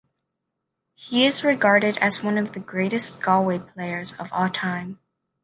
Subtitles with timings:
[0.95, 4.97] He is regarded as one of the greatest Galway players of all-time.